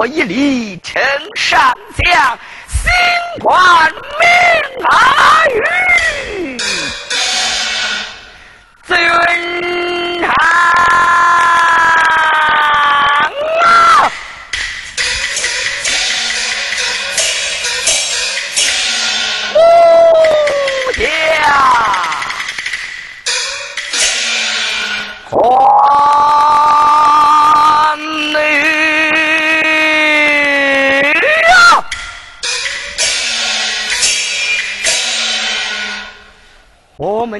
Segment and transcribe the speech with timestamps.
[0.00, 0.98] 我一礼，呈
[1.36, 1.60] 上
[1.94, 2.90] 将，心
[3.38, 5.19] 宽命昂。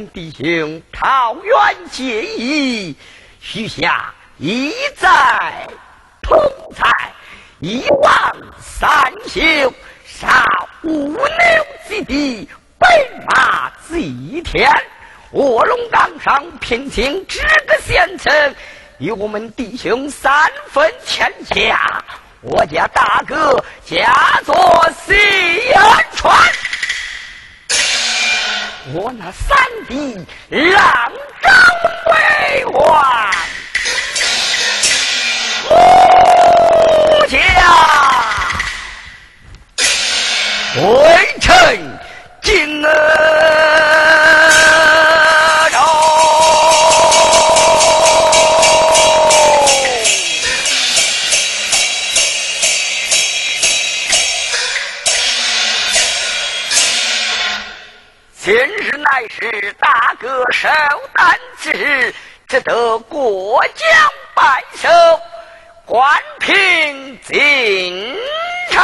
[0.08, 1.56] 弟兄桃园
[1.90, 2.96] 结义，
[3.40, 5.68] 许下一再
[6.22, 6.38] 同
[6.74, 6.88] 在，
[7.60, 8.90] 一往三
[9.26, 9.72] 休，
[10.04, 10.44] 杀
[10.82, 11.26] 五牛
[11.88, 12.48] 之地，
[12.78, 12.88] 奔
[13.26, 14.70] 马祭天。
[15.32, 18.54] 卧龙岗上聘请这个贤臣，
[18.98, 22.04] 与我们弟兄三分天下。
[22.42, 24.54] 我家大哥家作
[25.04, 25.14] 西
[25.70, 25.82] 洋
[26.14, 26.32] 船，
[28.86, 29.56] 我那三
[29.86, 30.26] 弟
[30.72, 31.12] 郎
[31.42, 31.50] 中
[32.06, 33.30] 为王，
[35.68, 37.36] 我家
[40.76, 40.80] 微
[41.40, 41.46] 臣
[42.42, 43.89] 敬恩。
[59.60, 60.68] 是大哥受
[61.12, 62.14] 担之日，
[62.48, 63.86] 只得过江
[64.34, 64.88] 拜寿，
[65.84, 68.16] 关平进
[68.70, 68.82] 城。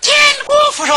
[0.00, 0.12] 见
[0.44, 0.96] 过父帅，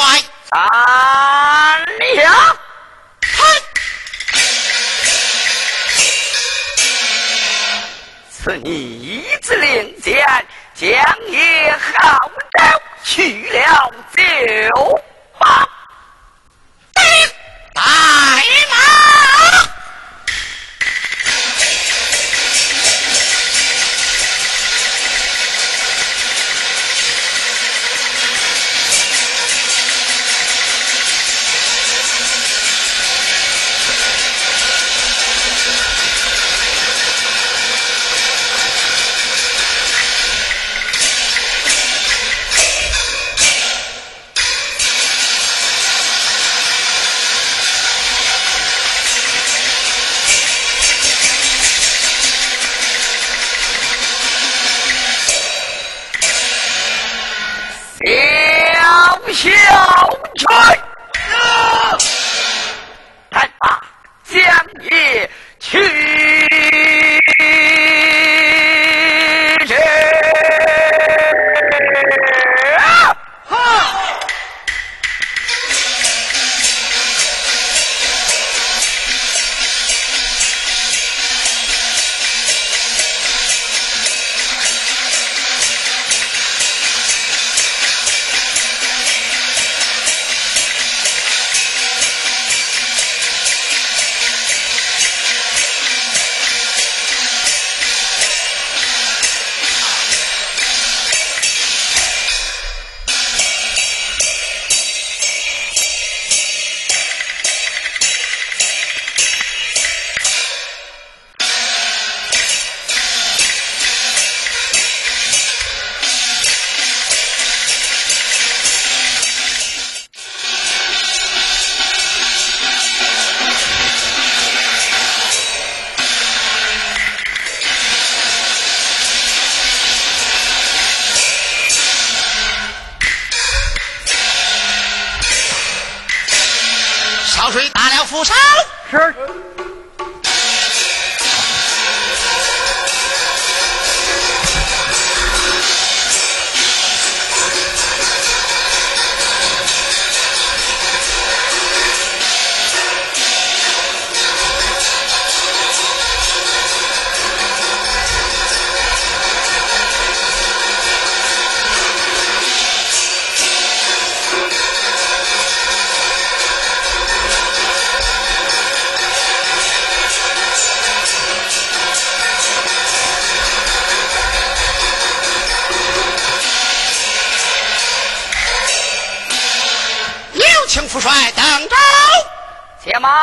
[8.44, 8.70] 赐你
[9.00, 10.22] 一支令箭，
[10.76, 10.92] 将
[11.30, 15.02] 也号召去了就
[15.40, 15.66] 罢。
[16.94, 17.02] 带
[17.74, 19.33] 马。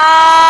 [0.01, 0.50] Bye.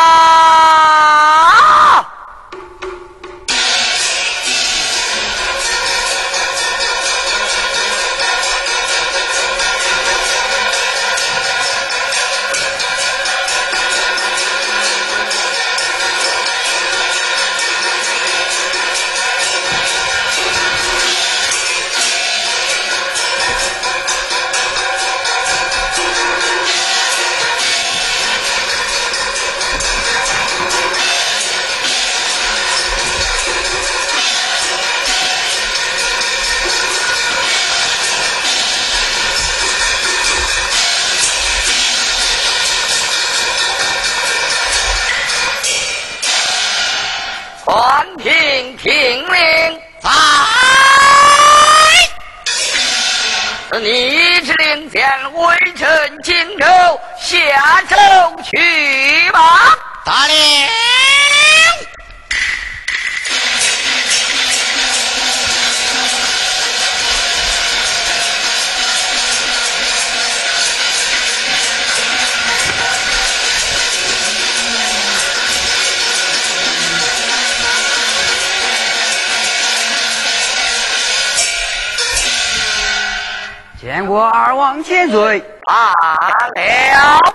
[84.90, 87.32] 千岁，罢了。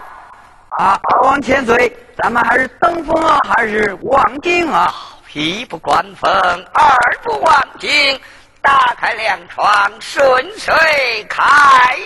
[0.71, 4.93] 啊，二王千岁，咱们还是登封啊，还是望京啊？
[5.31, 6.29] 一不关风，
[6.73, 8.19] 二不望京，
[8.61, 11.43] 打开粮窗，顺水开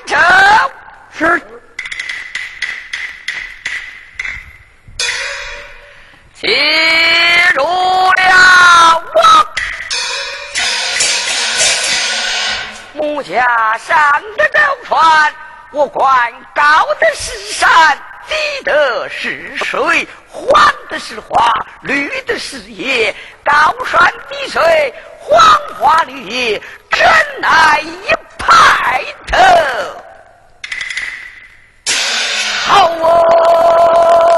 [0.05, 0.15] 舟。
[1.17, 1.41] 是。
[6.35, 6.45] 起
[7.55, 9.03] 入了
[12.99, 15.33] 木架上的舟船，
[15.71, 16.63] 我管高
[16.99, 20.51] 的是山，低的是水，黄
[20.89, 21.49] 的是花，
[21.81, 25.39] 绿的是叶，高山低水，黄
[25.79, 27.01] 花绿叶，真
[27.39, 29.37] 乃一派头。
[32.67, 34.28] 好哦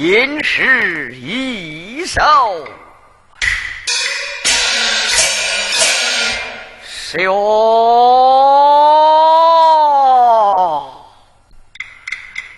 [0.00, 2.22] 因事易手，
[6.82, 7.30] 是哟。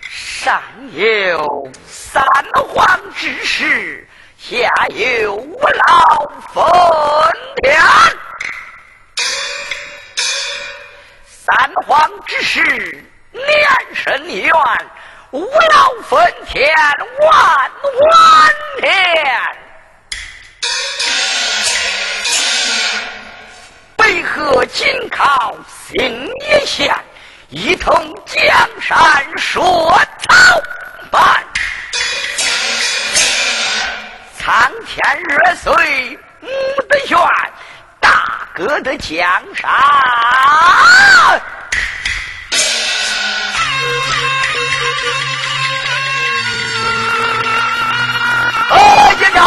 [0.09, 2.23] 上有三
[2.69, 4.07] 皇之事，
[4.37, 6.63] 下有五老分
[7.61, 7.77] 田。
[11.25, 11.53] 三
[11.85, 12.63] 皇之事，
[13.33, 13.43] 年
[13.93, 14.49] 深远；
[15.33, 16.71] 五老坟前，
[17.19, 18.93] 万万年。
[23.95, 26.95] 北河紧靠新野县，
[27.49, 28.45] 一统江
[28.79, 30.61] 山说草
[31.09, 31.43] 办。
[34.37, 36.49] 苍天热水母
[36.87, 37.17] 的悬，
[37.99, 39.19] 大哥的江
[39.55, 39.67] 山。
[48.69, 48.75] 哦
[49.17, 49.43] 警长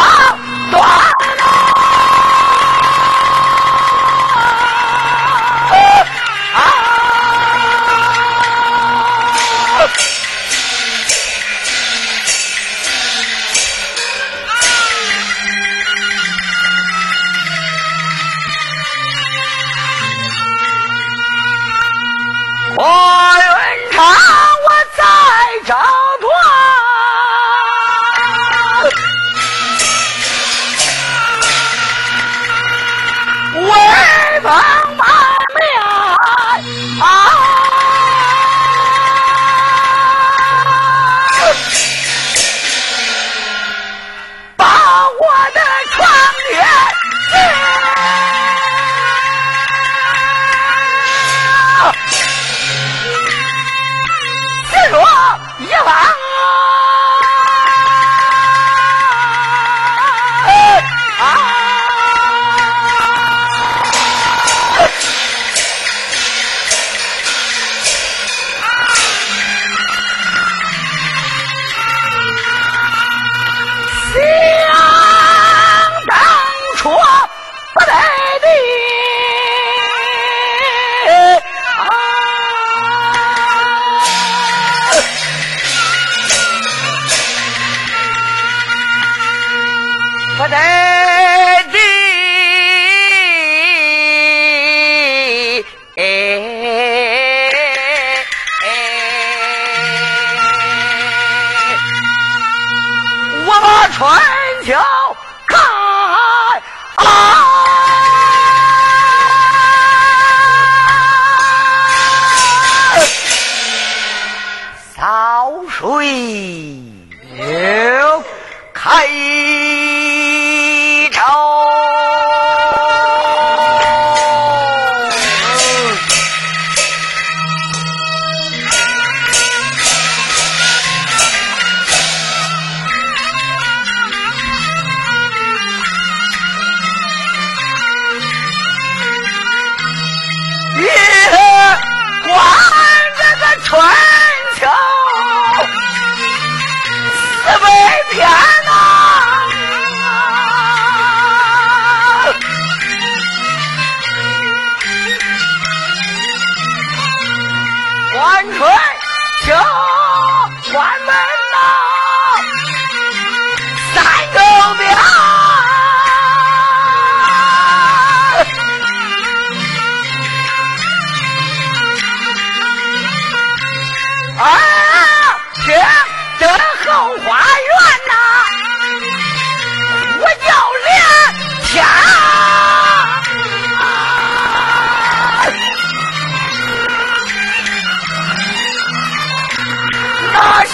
[0.70, 1.25] 走啊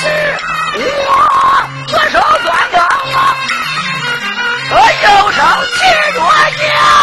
[0.03, 0.09] 是
[0.75, 0.83] 我
[1.87, 2.77] 左手端刀，
[4.71, 5.41] 我右手
[5.75, 5.79] 提
[6.13, 6.19] 着
[6.57, 7.02] 枪。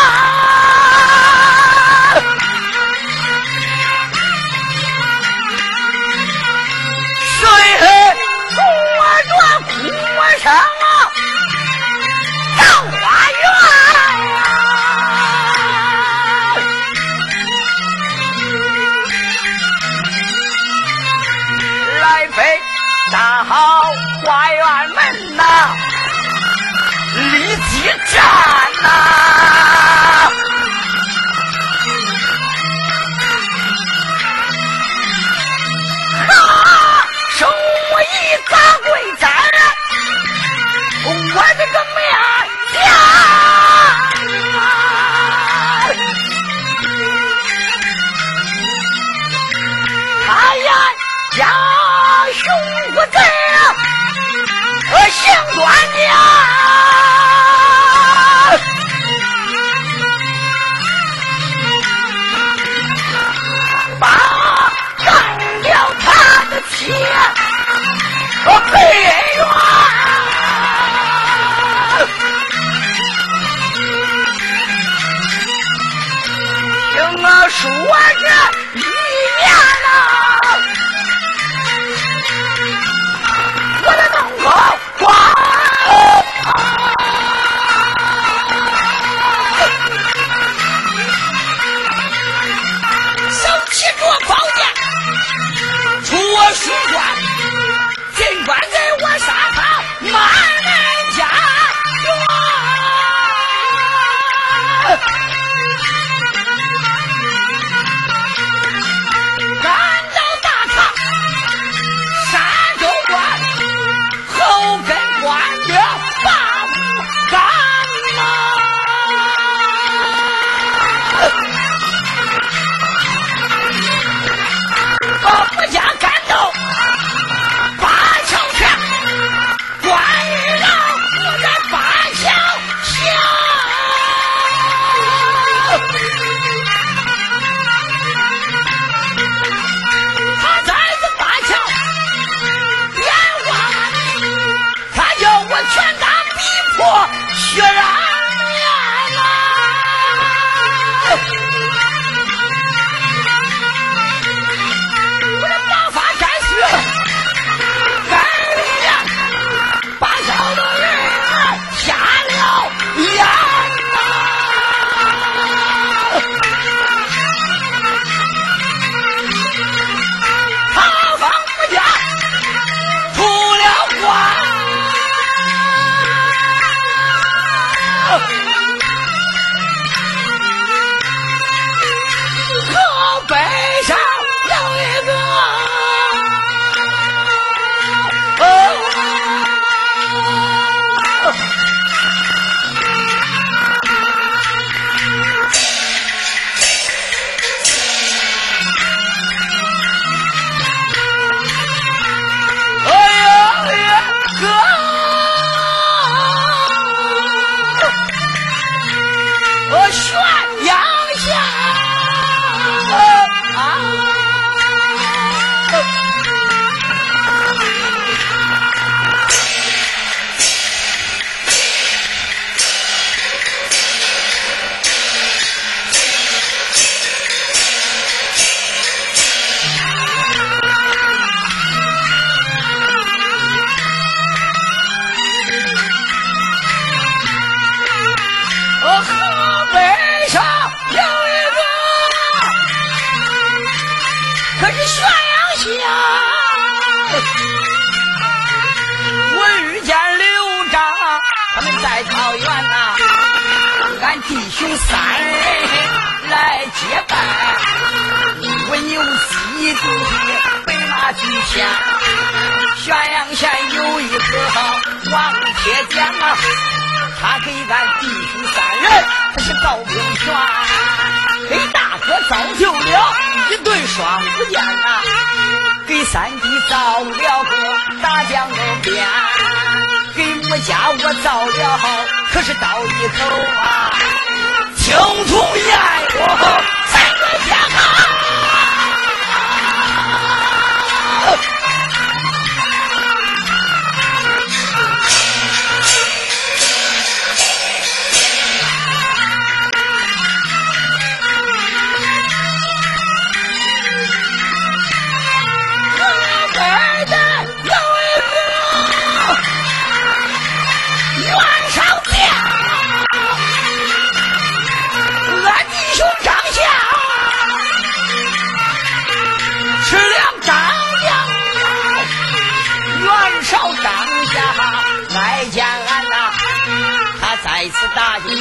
[28.20, 29.19] Jana!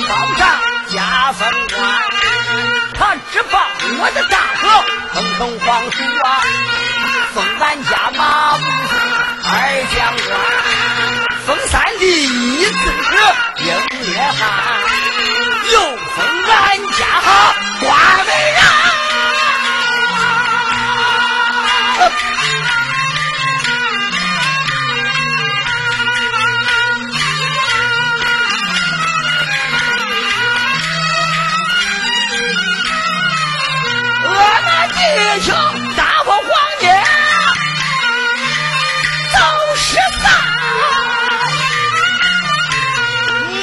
[0.09, 0.43] 大金宝上
[0.89, 1.41] 加封
[1.77, 1.79] 官，
[2.95, 3.55] 他只把
[4.01, 4.65] 我的大哥
[5.13, 6.27] 封成皇叔啊，
[7.35, 8.59] 封俺家马武
[9.45, 9.47] 二
[9.95, 10.31] 将官，
[11.47, 12.73] 封三弟一子
[13.59, 13.67] 英
[14.05, 14.41] 烈汉，
[15.73, 15.77] 又
[16.17, 16.17] 封
[16.49, 16.57] 俺
[16.97, 17.01] 家
[17.81, 17.87] 官
[18.27, 18.88] 为人。
[34.99, 35.05] 弟
[35.43, 35.55] 兄，
[35.95, 36.47] 大破皇
[36.81, 36.87] 爷
[39.33, 39.39] 走
[39.77, 40.27] 十三，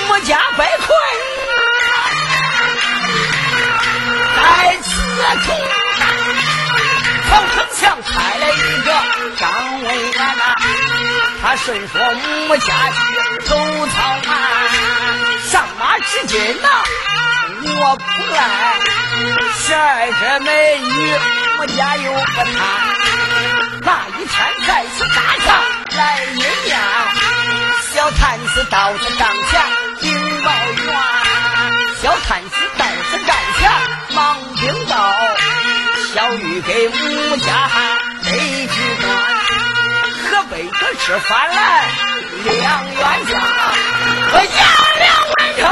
[0.10, 0.90] 我家被困，
[4.38, 4.40] 在
[4.82, 4.88] 此
[5.44, 5.46] 处。
[7.28, 8.54] 曹丞相派来一
[8.86, 8.90] 个
[9.36, 9.44] 张
[9.84, 10.42] 维元呐，
[11.42, 11.94] 他顺说
[12.48, 12.98] 我家去
[13.46, 13.50] 走
[13.88, 13.96] 草
[14.26, 14.30] 蛮，
[15.50, 16.68] 上马之金呐，
[17.68, 18.42] 我不来，
[19.58, 20.90] 十二个美女。
[21.58, 22.60] 我家有个他，
[23.82, 24.36] 那一天
[24.68, 25.48] 在此大堂
[25.98, 26.02] 来
[26.34, 26.78] 饮宴，
[27.94, 29.54] 小探子到他帐前
[30.02, 30.04] 禀
[30.44, 30.48] 报
[30.84, 30.92] 员，
[32.02, 33.72] 小探子到此帐前
[34.14, 34.94] 忙禀报：
[36.14, 37.70] 小玉给母家
[38.26, 38.28] 备
[38.68, 39.08] 举官，
[40.30, 41.90] 可备得吃饭来
[42.44, 42.98] 两员
[43.28, 43.34] 家，
[44.34, 44.60] 我杨
[45.00, 45.64] 两文成，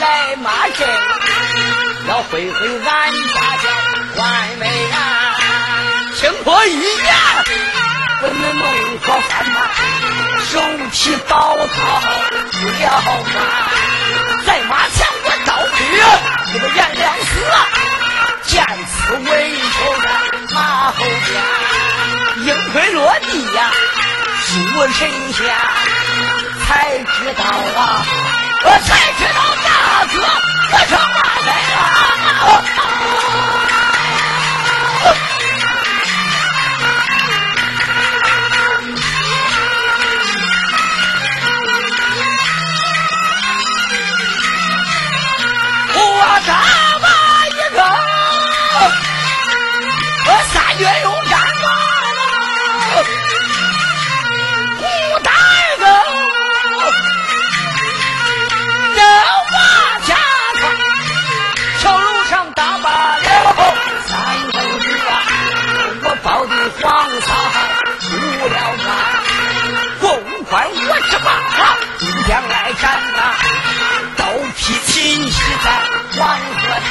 [0.00, 0.86] 来骂阵，
[2.08, 2.90] 要会会俺
[3.34, 3.64] 家家
[4.14, 4.18] 关
[4.58, 4.94] 美人，
[6.16, 7.08] 听我一言，
[8.22, 8.62] 我们弄
[9.00, 9.56] 个饭呐，
[10.48, 10.52] 手
[10.92, 11.76] 提刀套
[12.52, 12.84] 不了
[13.32, 13.34] 饭，
[14.46, 15.78] 在马前我刀劈，
[16.52, 17.28] 这个颜良死，
[18.44, 18.52] 见
[18.86, 18.94] 此
[19.30, 19.30] 为
[19.72, 20.04] 仇在
[20.54, 20.56] 马
[20.92, 23.58] 后边，鹰飞落地呀，
[24.46, 24.54] 诸
[24.92, 24.98] 神
[25.32, 25.38] 仙
[26.66, 27.40] 才知道
[27.80, 27.82] 啊。
[28.64, 29.68] 我才知道大
[30.06, 30.14] 哥
[30.72, 31.76] 我成马贼了。
[76.16, 76.40] 黄河
[76.88, 76.90] 滩，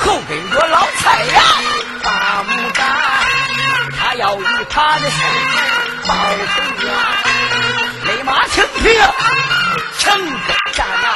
[0.00, 1.42] 后跟着老蔡呀
[2.02, 2.86] 把木杆，
[3.98, 5.58] 他要与他的兄弟
[6.08, 6.14] 报
[6.54, 6.86] 仇冤，
[8.06, 8.84] 勒马请平，
[9.98, 11.06] 城边战呐！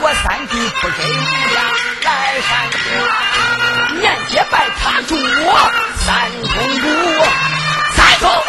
[0.00, 1.20] 我三弟不给无
[1.52, 1.56] 家
[2.04, 2.10] 来
[2.40, 5.14] 山关，面接拜他主。
[6.06, 6.08] 三
[6.40, 6.48] 公
[6.80, 6.84] 主，
[7.94, 8.48] 三公主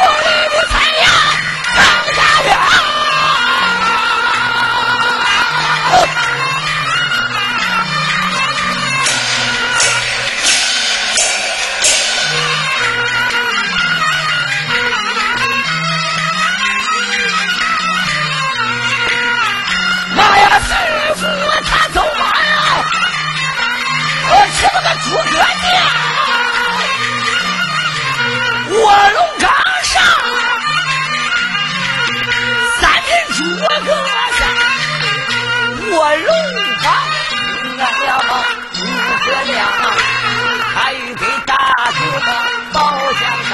[42.76, 42.80] 包
[43.14, 43.50] 江山。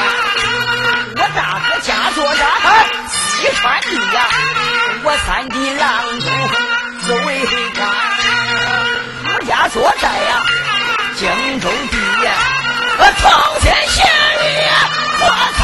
[1.15, 2.41] 我大哥家坐在
[3.07, 3.13] 西
[3.53, 4.17] 川地呀，
[5.03, 5.85] 我三弟郎
[6.19, 6.25] 中
[7.05, 7.29] 作为
[7.75, 7.79] 官。
[9.33, 10.31] 我家坐在呀
[11.17, 11.29] 荆
[11.59, 12.29] 州地呀，
[12.97, 13.29] 我朝
[13.59, 14.03] 天县
[14.41, 14.43] 里。
[15.23, 15.25] 我
[15.59, 15.61] 操